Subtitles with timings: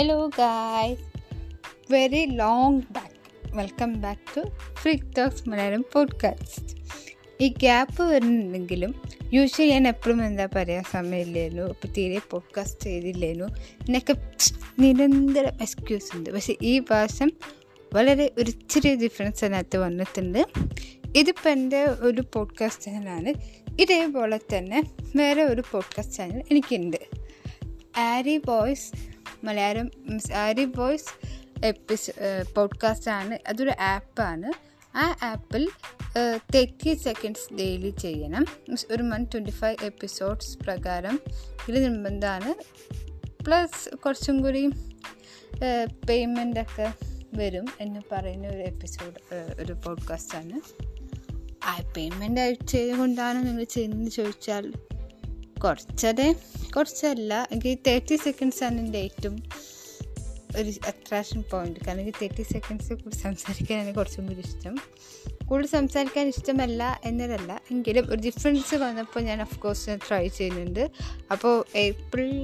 [0.00, 1.00] Hello guys
[1.92, 4.40] very long back welcome back to
[4.74, 6.76] freak talks Malayalam podcast
[7.40, 9.02] ഈ gap വരുന്നുണ്ടെങ്കിലും
[9.32, 14.14] usually ഞാൻ എപ്പോഴും എന്താ പറയുക സമയമില്ലായിരുന്നു അപ്പോൾ തീരെ പോഡ്കാസ്റ്റ് ചെയ്തില്ലായിരുന്നു എന്നൊക്കെ
[14.78, 16.30] നിരന്തരം എക്സ്ക്യൂസ് ഉണ്ട്.
[16.30, 17.32] പക്ഷേ ഈ പ്രാവശ്യം
[17.94, 20.46] വളരെ ഒരു ചെറിയ ഡിഫറൻസ് അതിനകത്ത് വന്നിട്ടുണ്ട്.
[21.16, 23.34] ഇതിപ്പോൾ എന്റെ ഒരു പോഡ്കാസ്റ്റ് ചാനലാണ്
[23.80, 24.82] ഇതേപോലെ തന്നെ
[25.16, 26.96] വേറെ ഒരു പോഡ്കാസ്റ്റ് ചാനൽ എനിക്കുണ്ട്.
[27.96, 29.10] ആരി ബോയ്സ്
[29.44, 31.28] മലയാളം മീൻസ് ആരി വോയ്സ്
[31.64, 32.12] എപ്പിസോ
[32.56, 33.38] പോഡ്കാസ്റ്റാണ്.
[33.48, 34.52] അതൊരു ആപ്പാണ്.
[34.96, 35.68] ആ ആപ്പിൽ
[36.54, 38.46] തേർട്ടി സെക്കൻഡ്സ് ഡെയിലി ചെയ്യണം.
[38.68, 41.20] മീൻസ് ഒരു മന്ത് ട്വന്റി ഫൈവ് എപ്പിസോഡ്സ് പ്രകാരം
[41.68, 42.54] ഇത് നിർബന്ധമാണ്.
[43.44, 44.66] പ്ലസ് കുറച്ചും കൂടി
[46.08, 46.92] പേയ്മെന്റൊക്കെ
[47.34, 50.84] വരും എന്ന് പറയുന്ന ഒരു എപ്പിസോഡ് ഒരു പോഡ്കാസ്റ്റാണ്.
[51.64, 54.72] ആ പേയ്മെന്റ് ആയിട്ട് ചെയ്തുകൊണ്ടാണ് നിങ്ങൾ ചെയ്യുന്നതെന്ന് ചോദിച്ചാൽ
[55.64, 56.26] കുറച്ചത്
[56.76, 59.36] കുറച്ചല്ല എനിക്ക് തേർട്ടി സെക്കൻഡ്സ് ആണ് എന്റെ ഏറ്റവും
[60.58, 64.74] ഒരു അട്രാക്ഷൻ പോയിന്റ് കാരണം എനിക്ക് തേർട്ടി സെക്കൻഡ്സ് കൂടി സംസാരിക്കാനാണ് കുറച്ചും കൂടി ഇഷ്ടം.
[65.48, 67.60] കൂടുതൽ സംസാരിക്കാൻ ഇഷ്ടമല്ല എന്നതല്ല.
[67.70, 70.84] എങ്കിലും ഒരു ഡിഫറൻസ് വന്നപ്പോൾ ഞാൻ ഓഫ് കോഴ്സ് ട്രൈ ചെയ്യുന്നുണ്ട്.
[71.32, 72.34] അപ്പോൾ ഏപ്രിൽ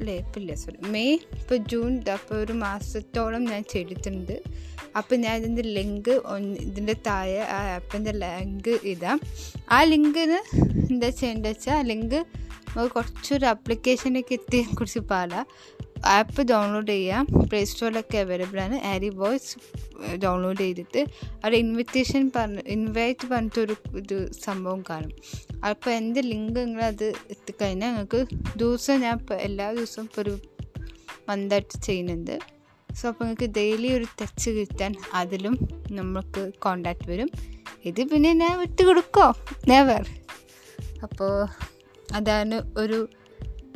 [0.00, 4.36] അല്ല ഏപ്രിൽ സോറി മെയ് ഇപ്പോൾ ജൂൺ അപ്പോൾ ഒരു മാസത്തോളം ഞാൻ ചെയ്തിട്ടുണ്ട്.
[4.96, 6.12] അപ്പോൾ ഞാൻ ഇതിന്റെ ലിങ്ക്
[6.66, 9.20] ഇതിന്റെ താഴെ ആ ആപ്പിന്റെ ലിങ്ക് ഇതാം
[9.70, 10.38] ആ ലിങ്കിന്
[10.90, 12.26] എന്താ ചെയ്യേണ്ടത് വെച്ചാൽ അല്ലെങ്കിൽ ലിങ്ക്
[12.68, 15.44] നമുക്ക് കുറച്ചൊരു ആപ്ലിക്കേഷനൊക്കെ എത്തിയെ കുറിച്ച് പാല
[16.06, 17.24] ആപ്പ് ഡൗൺലോഡ് ചെയ്യാം.
[17.48, 18.76] പ്ലേ സ്റ്റോറിലൊക്കെ അവൈലബിൾ ആണ്.
[18.86, 19.54] ആരി വോയിസ്
[20.24, 21.00] ഡൗൺലോഡ് ചെയ്തിട്ട്
[21.32, 25.12] അവിടെ ഇൻവിറ്റേഷൻ പറഞ്ഞ് ഇൻവൈറ്റ് പറഞ്ഞിട്ടൊരു ഇത് സംഭവം കാണും.
[25.68, 28.20] അപ്പോൾ എന്റെ ലിങ്ക് നിങ്ങളത് എത്തിക്കഴിഞ്ഞാൽ നിങ്ങൾക്ക്
[28.56, 30.34] ദിവസം ഞാൻ എല്ലാ ദിവസവും ഇപ്പോൾ ഒരു
[31.28, 32.36] മന്തായിട്ട് ചെയ്യുന്നുണ്ട്.
[32.98, 35.54] സോ അപ്പോൾ നിങ്ങൾക്ക് ഡെയിലി ഒരു ടച്ച് കിട്ടാൻ അതിലും
[35.90, 37.30] നമുക്ക് കോണ്ടാക്ട് വരും.
[37.84, 39.26] ഇത് പിന്നെ ഞാൻ വിട്ട് കൊടുക്കോ
[39.68, 40.02] നെവർ
[41.02, 41.48] അപ്പോൾ
[42.12, 43.08] അതാണ് ഒരു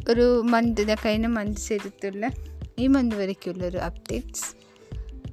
[0.09, 2.31] ഒരു മന്ത് കഴിഞ്ഞ മന്ത് ചെയ്തിട്ടുള്ള
[2.79, 4.63] ഈ മന്ത് വരയ്ക്കുള്ള ഒരു അപ്ഡേറ്റ്സ്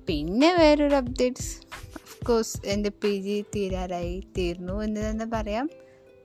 [0.07, 5.69] പിന്നെ വേറൊരു അപ്ഡേറ്റ്സ് ഓഫ് കോഴ്സ് എന്റെ പി ജി തീരാറായി തീർന്നു എന്ന് തന്നെ പറയാം.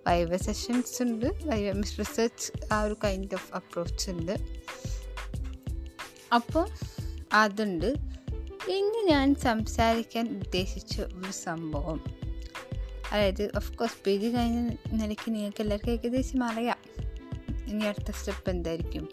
[0.06, 1.26] വൈവ സെഷൻസ് ഉണ്ട്.
[1.26, 4.36] വൈവ മിസ് റിസർച്ച് ആ ഒരു കൈൻഡ് ഓഫ് അപ്രോച്ച് ഉണ്ട്.
[6.34, 6.68] അപ്പോൾ
[7.32, 7.86] അതുണ്ട്.
[8.68, 12.23] ഇന്ന് ഞാൻ സംസാരിക്കാൻ ഉദ്ദേശിച്ച ഒരു സംഭവം.
[13.14, 16.76] അതായത് ഓഫ് കോഴ്സ് പി ജി കഴിഞ്ഞ നിലയ്ക്ക് നിങ്ങൾക്ക് എല്ലാവർക്കും ഏകദേശം അറിയാം.
[17.68, 19.08] ഇനി അടുത്ത സ്റ്റെപ്പ് എന്തായിരിക്കും?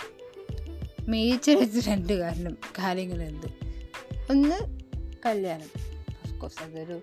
[1.08, 3.48] മേജർ രണ്ട് കാരണം കാര്യങ്ങളുണ്ട്.
[4.30, 4.82] ഒന്ന്
[5.26, 5.70] കല്യാണം.
[6.10, 7.02] ഓഫ് കോഴ്സ് അതൊരു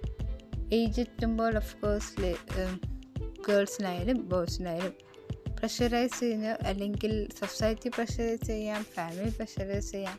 [0.75, 2.35] ഏജ് എത്തുമ്പോൾ ഓഫ് കോഴ്സ്
[3.49, 4.93] ഗേൾസിനായാലും ബോയ്സിനായാലും
[5.61, 10.19] പ്രഷറൈസ് ചെയ്യുന്ന അല്ലെങ്കിൽ സൊസൈറ്റി പ്രഷറൈസ് ചെയ്യാം ഫാമിലി പ്രഷറൈസ് ചെയ്യാം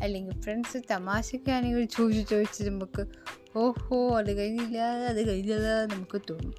[0.00, 3.06] അല്ലെങ്കിൽ ഫ്രണ്ട്സ് തമാശക്കാണെങ്കിൽ ചോദിച്ച് ചോദിച്ച് നമുക്ക്
[3.56, 6.54] ഓഹോ അത് കഴിഞ്ഞില്ല അത് കഴിഞ്ഞില്ല നമുക്ക് തോന്നും.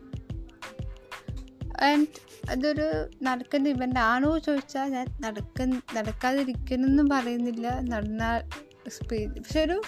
[1.81, 2.07] ആൻഡ്
[2.49, 5.63] അതൊരു നടക്കുന്ന ഇവന്റ് ആണോ ചോദിച്ചാൽ ഞാൻ നടക്ക
[5.95, 7.79] നടക്കാതിരിക്കണമെന്നും പറയുന്നില്ല.
[7.79, 8.43] നടന്നാൽ
[8.85, 9.81] എക്സ്പീരിയൻസ് പക്ഷെ ഒരു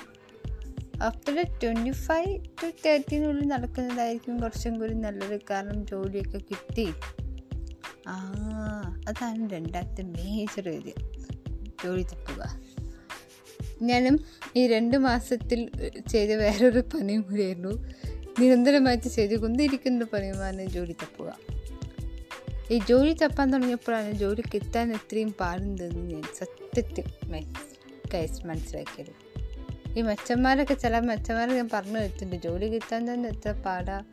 [1.03, 6.93] ആഫ്റ്റർ ട്വന്റി ഫൈവ് ടു തേർട്ടീനുള്ളിൽ നടക്കുന്നതായിരിക്കും കുറച്ചും കൂടി നല്ലത് കാരണം ജോലിയൊക്കെ കിട്ടി.
[8.07, 8.15] ആ
[9.07, 10.93] അതാണ് രണ്ടാമത്തെ മേജർ ഏരിയ
[11.83, 12.66] ജോലി തപ്പുക
[13.81, 14.19] ഞാനും
[14.55, 15.69] ഈ രണ്ട് മാസത്തിൽ
[16.11, 17.87] ചെയ്ത വേറൊരു പണിയും കൂടിയായിരുന്നു.
[18.39, 21.37] നിരന്തരമായിട്ട് ചെയ്തുകൊണ്ടിരിക്കുന്ന പണിയുമാണ് ജോലി തപ്പുക.
[22.71, 27.05] ഈ ജോലി തപ്പാൻ തുടങ്ങിയപ്പോഴാണ് ജോലി കിട്ടാൻ എത്രയും പാടുന്നതെന്ന് ഞാൻ സത്യത്തിൽ
[28.13, 29.27] കൈസ് മനസ്സിലാക്കിയത്.
[29.99, 34.03] ഈ മച്ചന്മാരൊക്കെ ചില മച്ചന്മാരെ ഞാൻ പറഞ്ഞു വെച്ചിട്ടുണ്ട് ജോലി കിട്ടാൻ തന്നെ എത്ര പാടാ.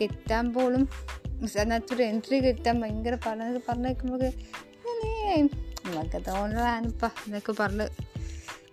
[0.00, 0.88] കിട്ടാൻ പോലും
[1.42, 8.11] അതിനകത്തൊരു എൻട്രി കിട്ടാൻ ഭയങ്കര പാടാന്നൊക്കെ പറഞ്ഞേക്കുമ്പോൾ നീ നമുക്ക് തോന്നലാണിപ്പ എന്നൊക്കെ പറഞ്ഞ്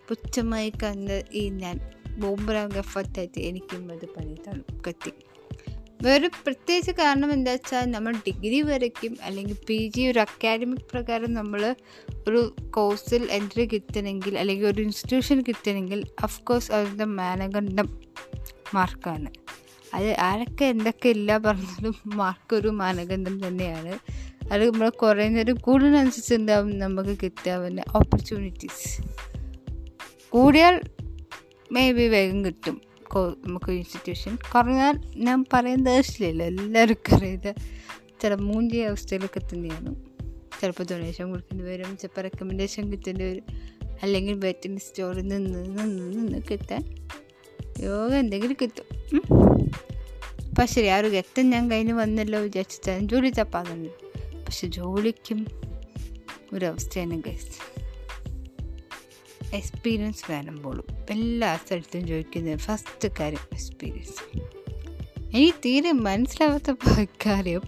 [0.09, 1.79] പുച്ഛമായി കണ്ട് ഈ ഞാൻ
[2.19, 4.35] ബോംബറാഗ് എഫർട്ടായിട്ട് എനിക്കും അത് പണി
[4.87, 5.11] കത്തി
[6.03, 11.75] വേറെ പ്രത്യേകിച്ച് കാരണം എന്താ വെച്ചാൽ നമ്മൾ ഡിഗ്രി വരയ്ക്കും അല്ലെങ്കിൽ പി ജി ഒരു അക്കാഡമിക് പ്രകാരം നമ്മൾ
[12.27, 17.89] ഒരു കോഴ്സിൽ എൻട്രി കിട്ടണമെങ്കിൽ അല്ലെങ്കിൽ ഒരു ഇൻസ്റ്റിറ്റ്യൂഷൻ കിട്ടണമെങ്കിൽ അഫ്കോഴ്സ് അതിന്റെ മാനദണ്ഡം
[18.73, 19.29] മാർക്കാണ്.
[19.93, 23.93] അത് ആരൊക്കെ എന്തൊക്കെ ഇല്ല പറഞ്ഞാലും മാർക്ക് ഒരു മാനദണ്ഡം തന്നെയാണ്.
[24.51, 28.87] അത് നമ്മൾ കുറേ നേരം കൂടുന്നതനുസരിച്ചുണ്ടാവും നമുക്ക് കിട്ടാവുന്ന ഓപ്പർച്യൂണിറ്റീസ്
[30.29, 30.81] കൂടിയാൽ
[31.71, 32.81] മേ ബി വേഗം കിട്ടും.
[33.45, 37.55] നമുക്ക് ഇൻസ്റ്റിറ്റ്യൂഷൻ കുറഞ്ഞാൽ ഞാൻ പറയുന്ന ദേശത്തില്ല എല്ലാവർക്കും അറിയാം.
[38.21, 39.95] ചില മൂഞ്ചി അവസ്ഥയിലൊക്കെ തന്നെയാണ്.
[40.61, 41.97] ചിലപ്പോൾ ഡൊണേഷൻ കൊടുക്കേണ്ടി വരും.
[41.97, 43.43] ചിലപ്പോൾ റെക്കമെൻഡേഷൻ കിട്ടേണ്ടി വരും.
[44.03, 47.07] അല്ലെങ്കിൽ വെറ്റിംഗ് സ്റ്റോറിൽ നിന്ന് നിന്ന് നിന്ന് കിട്ടാൻ
[47.79, 48.85] യോഗ എന്തെങ്കിലും കിട്ടും.
[50.49, 53.91] അപ്പം ശരി ആ ഒരു ഘട്ടം ഞാൻ കഴിഞ്ഞ് വന്നല്ലോ വിചാരിച്ചിട്ടാണ് ജോലി തപ്പാകുന്നത്
[54.45, 55.47] പക്ഷെ ജോലിക്കും
[56.53, 57.68] ഒരവസ്ഥയാണ് ഗൈസ്
[59.53, 60.83] എക്സ്പീരിയൻസ് വേണം പോലും.
[61.09, 64.39] എല്ലാ സ്ഥലത്തും ചോദിക്കുന്നത് ഫസ്റ്റ് കാര്യം എക്സ്പീരിയൻസ്
[65.35, 66.75] എനിക്ക് തീരെ മനസ്സിലാവാത്ത
[67.25, 67.61] കാര്യം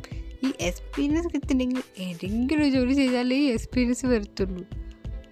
[0.43, 4.65] ഈ എക്സ്പീരിയൻസ് കിട്ടണമെങ്കിൽ ഏതെങ്കിലും ജോലി ചെയ്താലേ ഈ എക്സ്പീരിയൻസ് വരത്തുള്ളൂ.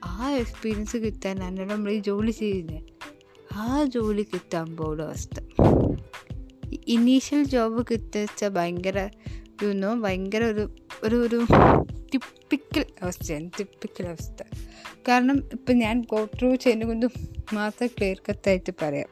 [0.06, 2.84] ആ എക്സ്പീരിയൻസ് കിട്ടാനാണ് നമ്മൾ ഈ ജോലി ചെയ്യുന്നത്
[3.54, 5.40] ആ ജോലി കിട്ടാൻ പോകുന്ന അവസ്ഥ.
[6.88, 11.46] ഇനീഷ്യൽ ജോബ് കിട്ടുക ഭയങ്കര ഇതൊന്നും ഭയങ്കര ഒരു ഒരു ഒരു
[12.14, 14.44] ടിപ്പിക്കൽ അവസ്ഥയാണ് ടിപ്പിക്കൽ അവസ്ഥ.
[15.08, 17.12] കാരണം ഇപ്പം ഞാൻ ഗോ ത്രൂ ചെയ്യുന്നതുകൊണ്ടും
[17.54, 19.08] മാത്രം ക്ലിയർ കത്തായിട്ട് പറയാം.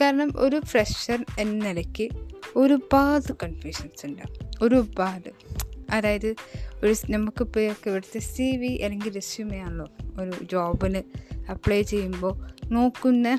[0.00, 2.08] കാരണം ഒരു ഫ്രഷർ എന്ന നിലയ്ക്ക്
[2.56, 5.30] ഒരുപാട് കൺഫ്യൂഷൻസ് ഉണ്ടാവും ഒരുപാട്.
[5.90, 6.34] അതായത്
[6.84, 9.86] ഒരു നമുക്കിപ്പോൾ ഇവിടുത്തെ സി വി അല്ലെങ്കിൽ റെസ്യൂമെ ആണല്ലോ
[10.22, 11.02] ഒരു ജോബിന്
[11.50, 12.34] അപ്ലൈ ചെയ്യുമ്പോൾ
[12.72, 13.38] നോക്കുന്ന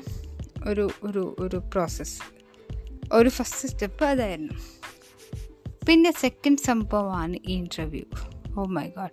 [0.66, 2.22] ഒരു ഒരു ഒരു പ്രോസസ്സ്
[3.12, 4.52] ഒരു ഫസ്റ്റ് സ്റ്റെപ്പ് അതായിരുന്നു.
[5.88, 8.04] പിന്നെ സെക്കൻഡ് സംഭവമാണ് ഇന്റർവ്യൂ
[8.56, 9.10] ഓ മൈ ഗോഡ്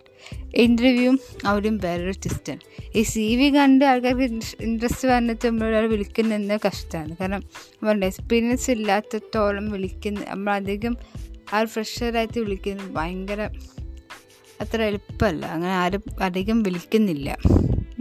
[0.54, 2.60] ഇന്റർവ്യൂവും അവരും വേറൊരു ട്വിസ്റ്റാണ്
[2.96, 4.22] ഈ സി വി കണ്ട് ആൾക്കാർക്ക്
[4.60, 10.96] ഇൻട്രസ്റ്റ് വന്നിട്ട് നമ്മളൊരാൾ വിളിക്കുന്നത് കഷ്ടമാണ് കാരണം നമ്മളുടെ എക്സ്പീരിയൻസ് ഇല്ലാത്തത്തോളം വിളിക്കുന്ന നമ്മളധികം
[11.52, 13.48] ആ ഫ്രഷറായിട്ട് വിളിക്കുന്നത് ഭയങ്കര
[14.60, 15.46] അത്ര എളുപ്പമല്ല.
[15.46, 17.36] അങ്ങനെ ആരും അധികം വിളിക്കുന്നില്ല.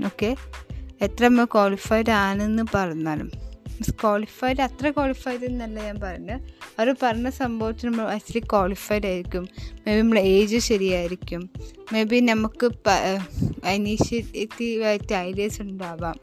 [0.06, 0.36] ഓക്കെ
[1.02, 3.47] എത്ര നമ്മൾ ക്വാളിഫൈഡ് ആണെന്ന് പറഞ്ഞാലും.
[3.78, 6.42] മീൻസ് ക്വാളിഫൈഡ് അത്ര ക്വാളിഫൈഡ് എന്നല്ല ഞാൻ പറഞ്ഞത്.
[6.80, 9.48] അവർ പറഞ്ഞ സംഭവത്തിന് നമ്മൾ ആക്ച്വലി ക്വാളിഫൈഡ് ആയിരിക്കും.
[9.88, 11.50] മേ ബി നമ്മളെ ഏജ് ശരിയായിരിക്കും.
[11.94, 12.72] മേ ബി നമുക്ക്
[13.68, 16.20] ഇനീഷ്യേറ്റീവായിട്ട് ഐഡിയാസ് ഉണ്ടാവാം.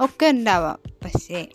[0.00, 0.78] ഒക്കെ ഉണ്ടാവാം.
[1.04, 1.48] പക്ഷേ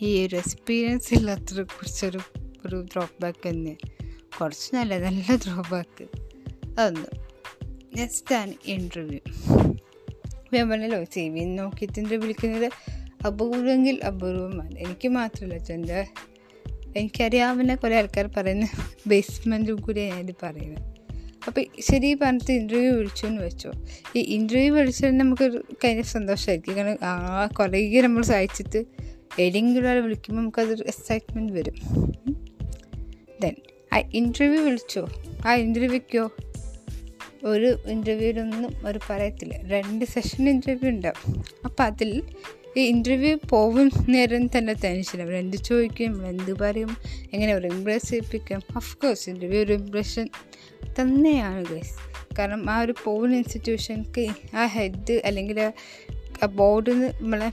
[0.00, 2.20] ഈ ഒരു എക്സ്പീരിയൻസ് ഇല്ലാത്തതിനെ കുറിച്ചൊരു
[2.66, 3.76] ഒരു ഡ്രോപ്പ് ബാക്ക് തന്നെ.
[4.40, 6.04] കുറച്ച് നല്ല നല്ല ഡ്രോപ്പ് ബാക്ക്
[6.80, 7.28] അതൊന്ന്
[7.98, 9.20] നെക്സ്റ്റാണ് ഇന്റർവ്യൂ
[10.54, 16.06] ഞാൻ പറഞ്ഞല്ലോ സി വി നോക്കിയിട്ട് വിളിക്കുന്നത് അപൂർവമെങ്കിൽ അപൂർവമാണ് എനിക്ക് മാത്രമല്ല എന്റെ
[16.96, 18.68] എനിക്കറിയാവുന്ന കുറെ ആൾക്കാർ പറയുന്ന
[19.06, 20.98] ബേസ്മെന്റും കൂടി ഞാനിത് പറയുന്നത്
[21.46, 23.72] അപ്പോൾ ശരി പറഞ്ഞിട്ട് ഇന്റർവ്യൂ വിളിച്ചു എന്ന് വെച്ചോ.
[24.16, 28.84] ഈ ഇന്റർവ്യൂ വിളിച്ചാൽ നമുക്ക് കഴിഞ്ഞ സന്തോഷമായിരിക്കും കാരണം ആ കുറേ നമ്മൾ സഹായിച്ചിട്ട്
[29.40, 31.74] ഏതെങ്കിലും ഒരാൾ വിളിക്കുമ്പോൾ നമുക്കതൊരു എക്സൈറ്റ്മെന്റ് വരും.
[33.42, 33.54] ദെൻ
[33.92, 35.08] ആ ഇന്റർവ്യൂ വിളിച്ചോ?
[35.46, 36.30] ആ ഇന്റർവ്യൂക്കോ
[37.44, 39.60] ഒരു ഇന്റർവ്യൂവിലൊന്നും അവർ പറയത്തില്ല.
[39.66, 41.44] രണ്ട് സെഷൻ ഇന്റർവ്യൂ ഉണ്ടാവും.
[41.64, 42.22] അപ്പോൾ അതിൽ
[42.76, 46.96] ഈ ഇന്റർവ്യൂ പോകും നേരം തന്നെ ടെൻഷൻ അവർ എന്ത് ചോദിക്കും എന്ത് പറയും
[47.32, 48.62] എങ്ങനെ അവർ ഇംപ്രസ് ചെയ്യിപ്പിക്കും.
[49.02, 50.28] കോഴ്സ് ഇന്റർവ്യൂ ഒരു ഇംപ്രഷൻ
[51.00, 51.96] തന്നെയാണ് ഗൈസ്
[52.38, 55.72] കാരണം ആ ഒരു പോകുന്ന ഇൻസ്റ്റിറ്റ്യൂഷൻക്ക് ആ ഹെഡ് അല്ലെങ്കിൽ
[56.42, 57.50] ആ ബോർഡിൽ നിന്ന് നമ്മളെ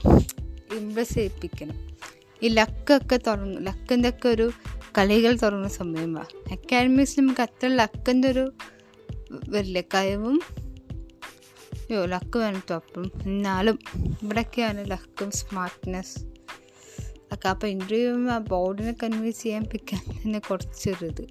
[0.76, 1.96] ഇംപ്രസ് ചെയ്യിപ്പിക്കണം.
[2.42, 4.50] ഈ ലക്കൊക്കെ തുറന്നു ലക്കിന്റെ ഒക്കെ ഒരു
[4.98, 8.52] കളികൾ തുറന്ന സമയമാണ് അക്കാഡമിക്സ് നമുക്ക് അത്ര ലക്കിന്റെ ഒരു
[9.48, 9.80] വരില്ല.
[9.80, 10.42] കഴിവും
[11.90, 13.10] യോ ലക്ക് വേണം അപ്പം.
[13.22, 13.78] എന്നാലും
[14.22, 16.18] ഇവിടെയൊക്കെയാണ് ലക്കും സ്മാർട്ട്നെസ്
[17.32, 18.14] ഒക്കെ അപ്പോൾ ഇന്റർവ്യൂ
[18.48, 21.26] ബോർഡിനെ കൺവിൻസ് ചെയ്യാൻ പിക്കാൻ തന്നെ കുറച്ചൊരിത്.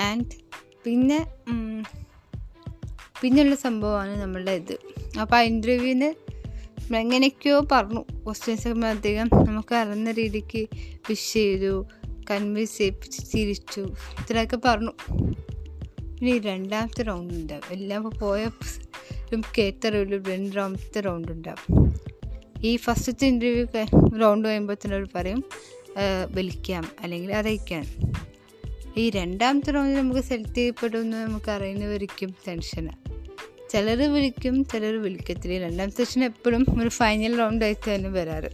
[0.00, 0.30] ആൻഡ്
[0.84, 1.26] പിന്നെ
[3.20, 4.76] പിന്നെയുള്ള സംഭവമാണ് നമ്മളുടെ ഇത്.
[5.20, 6.10] അപ്പോൾ ആ ഇന്റർവ്യൂവിന്
[6.94, 8.00] എങ്ങനെയൊക്കെയോ പറഞ്ഞു.
[8.00, 10.68] ക്വസ്റ്റ്യൻസ് അധികം നമുക്ക് അറിയുന്ന രീതിക്ക്
[11.08, 11.86] വിഷ് ചെയ്തു
[12.30, 13.80] കൺവിൻസ് ചെയ്യിപ്പിച്ച് തിരിച്ചു
[14.20, 14.92] ഇത്രയൊക്കെ പറഞ്ഞു.
[15.10, 17.72] പിന്നെ ഈ രണ്ടാമത്തെ റൗണ്ട് ഉണ്ടാവും.
[17.72, 18.50] എല്ലാം പോയ
[19.40, 21.94] കേട്ടറിവിൽ രണ്ടാമത്തെ റൗണ്ട് ഉണ്ടാവും
[22.64, 23.66] ഈ ഫസ്റ്റത്തെ ഇന്റർവ്യൂ
[24.20, 25.44] റൗണ്ട് കഴിയുമ്പോഴത്തേനും അവർ പറയും
[26.34, 27.84] വിളിക്കാം അല്ലെങ്കിൽ അറിയിക്കാം
[28.96, 33.12] ഈ രണ്ടാമത്തെ റൗണ്ടിൽ നമുക്ക് സെലക്ട് ചെയ്യപ്പെടുമെന്ന് നമുക്ക് അറിയുന്നവരിക്കും ടെൻഷനാണ്
[33.70, 35.58] ചിലർ വിളിക്കും ചിലർ വിളിക്കത്തില്ല.
[35.58, 38.50] രണ്ടാമത്തെ സെഷൻ എപ്പോഴും ഒരു ഫൈനൽ റൗണ്ട് ആയിട്ട് തന്നെ വരാറ്.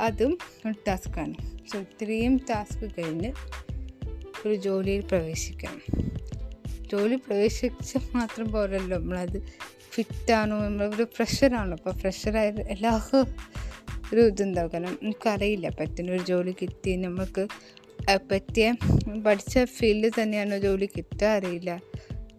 [0.00, 1.34] അതും ഒരു ടാസ്ക്കാണ്
[1.72, 3.32] സോ ഇത്രയും ടാസ്ക് കഴിഞ്ഞ്
[4.46, 5.80] ഒരു ജോലിയിൽ പ്രവേശിക്കണം
[6.92, 8.98] ജോലി പ്രവേശിച്ച മാത്രം പോരല്ലോ.
[8.98, 9.42] നമ്മളത്
[9.90, 10.64] ഫിറ്റാണോ?
[10.64, 13.02] നമ്മളൊരു ഫ്രഷറാണോ അപ്പോൾ ഫ്രഷറായ എല്ലാ
[14.12, 14.72] ഒരു ഇതുണ്ടാവും.
[14.72, 16.96] കാരണം നമുക്കറിയില്ല പറ്റുന്ന ഒരു ജോലി കിട്ടി.
[16.96, 17.48] നമുക്ക്
[18.32, 18.74] പറ്റിയ
[19.26, 21.80] പഠിച്ച ഫീൽഡിൽ തന്നെയാണോ ജോലി കിട്ടുക അറിയില്ല.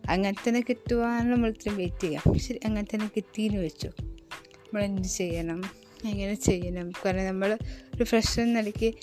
[0.10, 3.88] അങ്ങനെ തന്നെ കിട്ടുവാണ് നമ്മൾ ഇത്രയും വെയിറ്റ് ചെയ്യാം ശരി അങ്ങനെ തന്നെ കിട്ടിയെന്ന് വെച്ചു.
[3.88, 5.64] നമ്മൾ എന്ത് ചെയ്യണം?
[6.06, 6.92] എങ്ങനെ ചെയ്യണം?
[7.06, 7.58] കാരണം നമ്മൾ
[7.96, 8.94] ഒരു ഫ്രഷർ നിലയ്ക്ക്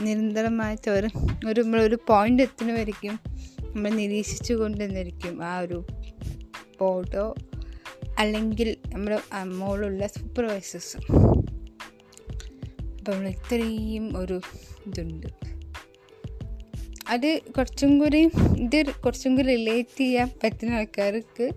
[0.00, 3.20] നിരന്തരമായിട്ട് ഒരു നമ്മളൊരു പോയിന്റ് എത്തുന്നവരിക്കും
[3.76, 5.86] നമ്മൾ നിരീക്ഷിച്ചു കൊണ്ടുവന്നിരിക്കും ആ ഒരു
[6.78, 7.34] ഫോട്ടോ
[8.18, 10.96] അല്ലെങ്കിൽ നമ്മുടെ മോളുള്ള സൂപ്പർവൈസേഴ്സ്
[12.98, 14.40] അപ്പോൾ നമ്മൾ ഇത്രയും ഒരു
[14.86, 15.26] ഇതുണ്ട്.
[17.08, 21.50] അത് കുറച്ചും കൂടി ഇത് കുറച്ചും കൂടി റിലേറ്റ് ചെയ്യാൻ പറ്റുന്ന ആൾക്കാർക്ക്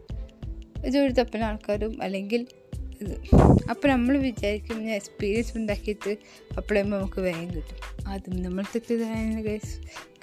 [0.89, 2.47] ജോലി തപ്പുന്ന ആൾക്കാരും അല്ലെങ്കിൽ
[3.01, 3.19] ഇത്.
[3.69, 6.17] അപ്പോൾ നമ്മൾ വിചാരിക്കും ഞാൻ എക്സ്പീരിയൻസ് ഉണ്ടാക്കിയിട്ട്
[6.57, 8.07] അപ്പോഴേ നമുക്ക് വേഗം കിട്ടും.
[8.07, 9.57] അതും നമ്മൾ തെറ്റിദ്ധാരണ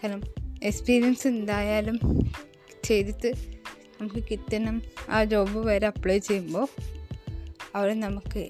[0.05, 2.25] കാരണം എക്സ്പീരിയൻസ് എന്തായാലും
[2.85, 3.33] ചെയ്തിട്ട്
[4.01, 4.83] നമുക്ക് കിട്ടണം.
[5.11, 6.69] ആ ജോബ് വരെ അപ്ലൈ ചെയ്യുമ്പോൾ
[7.75, 8.49] അവിടെ നമുക്ക്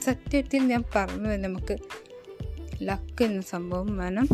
[0.00, 1.78] സത്യത്തിൽ ഞാൻ പറഞ്ഞു നമുക്ക്
[2.82, 4.28] ലക്ക് എന്ന സംഭവം വേണം.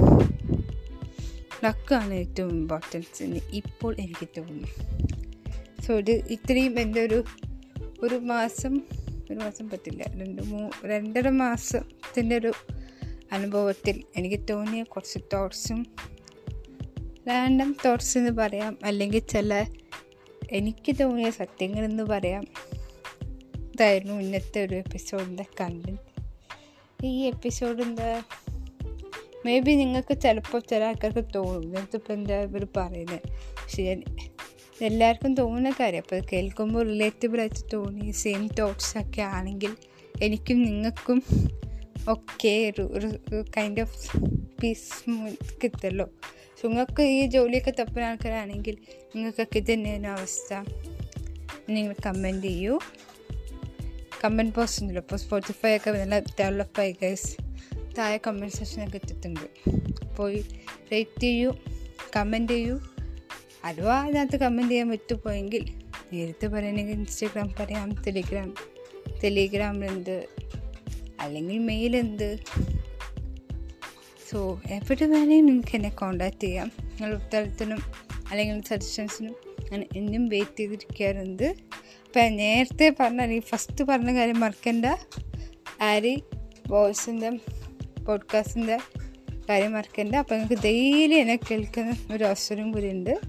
[1.65, 4.69] ലക്കാണ് ഏറ്റവും ഇമ്പോർട്ടൻസ് എന്ന് ഇപ്പോൾ എനിക്ക് തോന്നുന്നു.
[5.83, 7.25] സോ ഇത് ഇത്രയും എന്റെ ഒരു
[8.01, 8.81] ഒരു മാസം
[9.31, 12.53] ഒരു മാസം പറ്റില്ല രണ്ട് മൂ രണ്ടര മാസത്തിന്റെ ഒരു
[13.33, 15.87] അനുഭവത്തിൽ എനിക്ക് തോന്നിയ കുറച്ച് തോട്ട്സും
[17.29, 18.79] റാൻഡം തോട്ട്സ് എന്ന് പറയാം.
[18.85, 19.65] അല്ലെങ്കിൽ ചില
[20.53, 22.45] എനിക്ക് തോന്നിയ സത്യങ്ങളെന്ന് പറയാം.
[23.57, 26.09] ഇതായിരുന്നു ഇന്നത്തെ ഒരു എപ്പിസോഡിന്റെ കണ്ടന്റ്
[27.07, 28.23] ഈ എപ്പിസോഡ് എന്താ?
[29.47, 31.89] മേ ബി നിങ്ങൾക്ക് ചിലപ്പോൾ ചില ആൾക്കാർക്ക് തോന്നും.
[31.95, 34.03] ഇപ്പം എന്താ ഇവർ പറയുന്നത് പക്ഷെ ഞാൻ
[34.83, 35.99] എല്ലാവർക്കും തോന്നുന്ന കാര്യം.
[35.99, 38.11] അപ്പോൾ കേൾക്കുമ്പോൾ റിലേറ്റബിൾ ആയിട്ട് തോന്നി.
[38.11, 39.77] സെയിം തോട്ട്സ് ഒക്കെ ആണെങ്കിൽ
[40.23, 41.23] എനിക്കും നിങ്ങൾക്കും
[42.09, 44.17] ഒക്കെ ഒരു ഒരു കൈൻഡ് ഓഫ്
[44.63, 45.11] പീസ്
[45.65, 46.09] കിട്ടല്ലോ.
[46.61, 48.77] സോ നിങ്ങൾക്ക് ഈ ജോലിയൊക്കെ തപ്പുന്ന ആൾക്കാരാണെങ്കിൽ
[49.17, 50.55] നിങ്ങൾക്കൊക്കെ ഇത് തന്നെയാണ് അവസ്ഥ.
[51.69, 52.79] നിങ്ങൾ കമന്റ് ചെയ്യൂ.
[54.25, 55.01] കമന്റ് ബോക്സ് ഉണ്ടല്ലോ.
[55.01, 57.37] ഇപ്പോൾ സ്പോട്ടിഫൈ ഒക്കെ നല്ല ഡെവലപ്പായി ഗൈസ്
[57.99, 60.45] താഴെ കമന്റ് സെക്ഷനൊക്കെ എത്തിയിട്ടുണ്ട് പോയി
[60.93, 61.57] റേറ്റ് ചെയ്യൂ
[62.17, 62.81] കമന്റ് ചെയ്യൂ.
[63.65, 65.73] അഥവാ അതിനകത്ത് കമന്റ് ചെയ്യാൻ വിട്ടുപോയെങ്കിൽ
[66.13, 68.55] നേരത്തെ പറയണമെങ്കിൽ ഇൻസ്റ്റാഗ്രാം പറയാം ടെലിഗ്രാം
[69.25, 70.27] ടെലിഗ്രാമിലുണ്ട്
[71.21, 72.39] അല്ലെങ്കിൽ മെയിലുണ്ട്
[74.31, 76.73] സോ എവിടെ വേണേലും നിങ്ങൾക്ക് എന്നെ കോണ്ടാക്ട് ചെയ്യാം.
[76.81, 77.79] നിങ്ങൾ ഉത്തരത്തിനും
[78.31, 79.37] അല്ലെങ്കിൽ സജഷൻസിനും
[79.73, 81.45] ഞാൻ എന്നും വെയിറ്റ് ചെയ്തിരിക്കാറുണ്ട്.
[82.07, 84.87] അപ്പം നേരത്തെ പറഞ്ഞ അല്ലെങ്കിൽ ഫസ്റ്റ് പറഞ്ഞ കാര്യം മറക്കണ്ട.
[85.83, 86.23] ആരി?
[86.69, 87.31] വോയിസിന്റെ
[88.05, 88.79] പോഡ്കാസ്റ്റിന്റെ
[89.49, 90.15] കാര്യം മറക്കണ്ട.
[90.15, 93.21] അപ്പോൾ നിങ്ങൾക്ക് ഡെയിലി എന്നെ കേൾക്കുന്ന ഒരു അവസരം കൂടി ഉണ്ട്.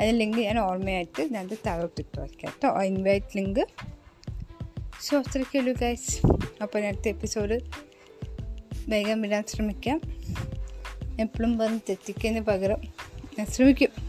[0.00, 2.82] അതിന് ലിങ്ക് ഞാൻ ഓർമ്മയായിട്ട് ഞാൻ താഴോട്ടിട്ട് വയ്ക്കാം കേട്ടോ.
[2.82, 3.68] ഇൻവൈറ്റ് ലിങ്ക്
[5.02, 6.26] സോ അത്രയ്ക്കുള്ളൂ ഗൈസ്
[6.62, 7.60] അപ്പോൾ അടുത്ത എപ്പിസോഡ്
[8.88, 10.00] വേഗം വിടാൻ ശ്രമിക്കാം.
[11.20, 12.76] എപ്പോഴും വന്ന് തെറ്റിക്കുന്നതിന് പകരം
[13.38, 14.05] ഞാൻ ശ്രമിക്കും.